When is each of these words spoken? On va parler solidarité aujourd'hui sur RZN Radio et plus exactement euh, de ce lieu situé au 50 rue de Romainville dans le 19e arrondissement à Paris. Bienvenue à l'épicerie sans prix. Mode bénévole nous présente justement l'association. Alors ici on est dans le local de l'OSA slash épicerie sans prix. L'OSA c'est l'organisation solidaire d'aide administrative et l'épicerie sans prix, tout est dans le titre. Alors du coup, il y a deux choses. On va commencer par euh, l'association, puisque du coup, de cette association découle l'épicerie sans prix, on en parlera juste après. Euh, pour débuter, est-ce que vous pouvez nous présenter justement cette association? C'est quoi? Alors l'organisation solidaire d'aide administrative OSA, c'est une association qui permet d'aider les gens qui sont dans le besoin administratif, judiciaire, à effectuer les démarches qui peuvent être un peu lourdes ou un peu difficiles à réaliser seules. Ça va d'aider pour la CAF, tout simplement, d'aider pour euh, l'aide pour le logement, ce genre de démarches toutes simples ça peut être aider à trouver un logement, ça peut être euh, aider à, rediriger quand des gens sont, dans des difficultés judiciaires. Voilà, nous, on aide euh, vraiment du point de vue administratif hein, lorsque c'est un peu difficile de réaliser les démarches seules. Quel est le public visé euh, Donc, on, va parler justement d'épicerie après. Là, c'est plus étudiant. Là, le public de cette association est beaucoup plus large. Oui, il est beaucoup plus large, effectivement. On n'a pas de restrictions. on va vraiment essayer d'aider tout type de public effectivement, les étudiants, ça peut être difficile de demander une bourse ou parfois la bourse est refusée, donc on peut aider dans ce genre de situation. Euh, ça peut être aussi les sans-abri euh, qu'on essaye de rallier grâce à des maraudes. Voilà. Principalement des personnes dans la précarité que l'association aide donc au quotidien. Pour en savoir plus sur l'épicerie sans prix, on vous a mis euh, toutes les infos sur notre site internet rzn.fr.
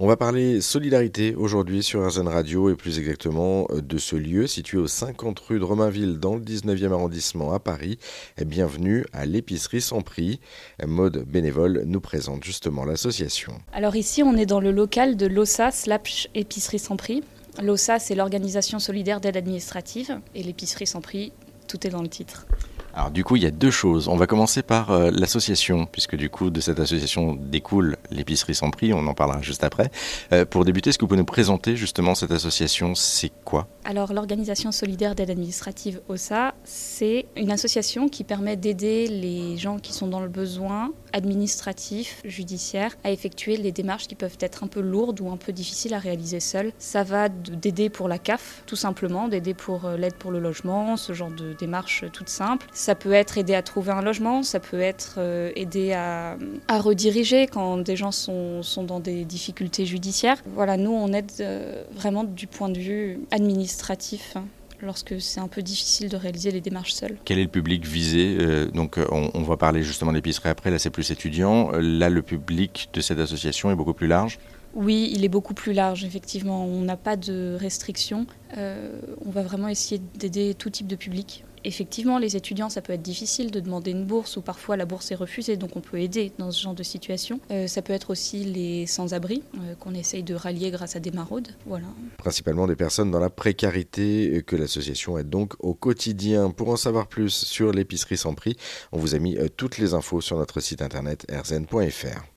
On 0.00 0.08
va 0.08 0.16
parler 0.16 0.60
solidarité 0.60 1.36
aujourd'hui 1.36 1.84
sur 1.84 2.04
RZN 2.04 2.26
Radio 2.26 2.68
et 2.68 2.74
plus 2.74 2.98
exactement 2.98 3.68
euh, 3.70 3.80
de 3.80 3.96
ce 3.96 4.16
lieu 4.16 4.48
situé 4.48 4.76
au 4.76 4.88
50 4.88 5.38
rue 5.38 5.60
de 5.60 5.64
Romainville 5.64 6.18
dans 6.18 6.34
le 6.34 6.40
19e 6.40 6.90
arrondissement 6.90 7.52
à 7.52 7.60
Paris. 7.60 8.00
Bienvenue 8.44 9.04
à 9.12 9.24
l'épicerie 9.24 9.80
sans 9.80 10.00
prix. 10.00 10.40
Mode 10.84 11.24
bénévole 11.28 11.84
nous 11.86 12.00
présente 12.00 12.42
justement 12.42 12.84
l'association. 12.84 13.52
Alors 13.72 13.94
ici 13.94 14.24
on 14.24 14.36
est 14.36 14.46
dans 14.46 14.58
le 14.58 14.72
local 14.72 15.16
de 15.16 15.26
l'OSA 15.28 15.70
slash 15.70 16.26
épicerie 16.34 16.80
sans 16.80 16.96
prix. 16.96 17.22
L'OSA 17.62 18.00
c'est 18.00 18.16
l'organisation 18.16 18.80
solidaire 18.80 19.20
d'aide 19.20 19.36
administrative 19.36 20.18
et 20.34 20.42
l'épicerie 20.42 20.88
sans 20.88 21.02
prix, 21.02 21.32
tout 21.68 21.86
est 21.86 21.90
dans 21.90 22.02
le 22.02 22.08
titre. 22.08 22.48
Alors 22.96 23.10
du 23.10 23.24
coup, 23.24 23.34
il 23.34 23.42
y 23.42 23.46
a 23.46 23.50
deux 23.50 23.72
choses. 23.72 24.06
On 24.06 24.16
va 24.16 24.28
commencer 24.28 24.62
par 24.62 24.92
euh, 24.92 25.10
l'association, 25.12 25.86
puisque 25.90 26.14
du 26.14 26.30
coup, 26.30 26.50
de 26.50 26.60
cette 26.60 26.78
association 26.78 27.34
découle 27.34 27.96
l'épicerie 28.12 28.54
sans 28.54 28.70
prix, 28.70 28.92
on 28.92 29.06
en 29.08 29.14
parlera 29.14 29.42
juste 29.42 29.64
après. 29.64 29.90
Euh, 30.32 30.44
pour 30.44 30.64
débuter, 30.64 30.90
est-ce 30.90 30.98
que 30.98 31.04
vous 31.04 31.08
pouvez 31.08 31.18
nous 31.18 31.24
présenter 31.24 31.74
justement 31.74 32.14
cette 32.14 32.30
association? 32.30 32.94
C'est 32.94 33.32
quoi? 33.44 33.66
Alors 33.84 34.12
l'organisation 34.12 34.70
solidaire 34.70 35.16
d'aide 35.16 35.30
administrative 35.30 36.00
OSA, 36.08 36.54
c'est 36.62 37.26
une 37.36 37.50
association 37.50 38.08
qui 38.08 38.22
permet 38.22 38.56
d'aider 38.56 39.08
les 39.08 39.56
gens 39.56 39.78
qui 39.78 39.92
sont 39.92 40.06
dans 40.06 40.20
le 40.20 40.28
besoin 40.28 40.92
administratif, 41.12 42.22
judiciaire, 42.24 42.96
à 43.02 43.10
effectuer 43.10 43.56
les 43.56 43.72
démarches 43.72 44.06
qui 44.06 44.14
peuvent 44.14 44.38
être 44.40 44.62
un 44.64 44.68
peu 44.68 44.80
lourdes 44.80 45.20
ou 45.20 45.30
un 45.30 45.36
peu 45.36 45.52
difficiles 45.52 45.94
à 45.94 45.98
réaliser 45.98 46.40
seules. 46.40 46.72
Ça 46.78 47.02
va 47.02 47.28
d'aider 47.28 47.90
pour 47.90 48.08
la 48.08 48.18
CAF, 48.18 48.62
tout 48.66 48.76
simplement, 48.76 49.26
d'aider 49.28 49.54
pour 49.54 49.84
euh, 49.84 49.96
l'aide 49.96 50.14
pour 50.14 50.30
le 50.30 50.38
logement, 50.38 50.96
ce 50.96 51.12
genre 51.12 51.30
de 51.30 51.54
démarches 51.54 52.04
toutes 52.12 52.28
simples 52.28 52.66
ça 52.84 52.94
peut 52.94 53.12
être 53.12 53.38
aider 53.38 53.54
à 53.54 53.62
trouver 53.62 53.92
un 53.92 54.02
logement, 54.02 54.42
ça 54.42 54.60
peut 54.60 54.80
être 54.80 55.14
euh, 55.16 55.50
aider 55.56 55.94
à, 55.94 56.36
rediriger 56.68 57.46
quand 57.46 57.78
des 57.78 57.96
gens 57.96 58.12
sont, 58.12 58.60
dans 58.86 59.00
des 59.00 59.24
difficultés 59.24 59.86
judiciaires. 59.86 60.36
Voilà, 60.54 60.76
nous, 60.76 60.90
on 60.90 61.10
aide 61.14 61.32
euh, 61.40 61.82
vraiment 61.94 62.24
du 62.24 62.46
point 62.46 62.68
de 62.68 62.78
vue 62.78 63.20
administratif 63.30 64.36
hein, 64.36 64.44
lorsque 64.82 65.18
c'est 65.18 65.40
un 65.40 65.48
peu 65.48 65.62
difficile 65.62 66.10
de 66.10 66.16
réaliser 66.18 66.50
les 66.50 66.60
démarches 66.60 66.92
seules. 66.92 67.16
Quel 67.24 67.38
est 67.38 67.44
le 67.44 67.48
public 67.48 67.86
visé 67.86 68.36
euh, 68.38 68.66
Donc, 68.66 68.98
on, 69.10 69.42
va 69.42 69.56
parler 69.56 69.82
justement 69.82 70.12
d'épicerie 70.12 70.50
après. 70.50 70.70
Là, 70.70 70.78
c'est 70.78 70.90
plus 70.90 71.10
étudiant. 71.10 71.70
Là, 71.72 72.10
le 72.10 72.20
public 72.20 72.90
de 72.92 73.00
cette 73.00 73.18
association 73.18 73.70
est 73.70 73.76
beaucoup 73.76 73.94
plus 73.94 74.08
large. 74.08 74.38
Oui, 74.74 75.10
il 75.14 75.24
est 75.24 75.28
beaucoup 75.28 75.54
plus 75.54 75.72
large, 75.72 76.04
effectivement. 76.04 76.64
On 76.64 76.82
n'a 76.82 76.96
pas 76.96 77.16
de 77.16 77.56
restrictions. 77.58 78.26
on 78.56 79.30
va 79.30 79.42
vraiment 79.42 79.68
essayer 79.68 80.00
d'aider 80.16 80.54
tout 80.54 80.70
type 80.70 80.86
de 80.86 80.96
public 80.96 81.44
effectivement, 81.64 82.18
les 82.18 82.36
étudiants, 82.36 82.68
ça 82.68 82.80
peut 82.80 82.92
être 82.92 83.02
difficile 83.02 83.50
de 83.50 83.60
demander 83.60 83.90
une 83.90 84.04
bourse 84.04 84.36
ou 84.36 84.42
parfois 84.42 84.76
la 84.76 84.84
bourse 84.84 85.10
est 85.10 85.16
refusée, 85.16 85.56
donc 85.56 85.76
on 85.76 85.80
peut 85.80 85.98
aider 85.98 86.32
dans 86.38 86.50
ce 86.50 86.62
genre 86.62 86.74
de 86.74 86.82
situation. 86.82 87.40
Euh, 87.50 87.66
ça 87.66 87.82
peut 87.82 87.92
être 87.92 88.10
aussi 88.10 88.44
les 88.44 88.86
sans-abri 88.86 89.42
euh, 89.56 89.74
qu'on 89.80 89.94
essaye 89.94 90.22
de 90.22 90.34
rallier 90.34 90.70
grâce 90.70 90.96
à 90.96 91.00
des 91.00 91.10
maraudes. 91.10 91.48
Voilà. 91.66 91.86
Principalement 92.18 92.66
des 92.66 92.76
personnes 92.76 93.10
dans 93.10 93.18
la 93.18 93.30
précarité 93.30 94.42
que 94.46 94.56
l'association 94.56 95.18
aide 95.18 95.30
donc 95.30 95.54
au 95.58 95.74
quotidien. 95.74 96.50
Pour 96.50 96.68
en 96.68 96.76
savoir 96.76 97.08
plus 97.08 97.30
sur 97.30 97.72
l'épicerie 97.72 98.18
sans 98.18 98.34
prix, 98.34 98.56
on 98.92 98.98
vous 98.98 99.14
a 99.14 99.18
mis 99.18 99.36
euh, 99.36 99.48
toutes 99.48 99.78
les 99.78 99.94
infos 99.94 100.20
sur 100.20 100.36
notre 100.36 100.60
site 100.60 100.82
internet 100.82 101.26
rzn.fr. 101.30 102.24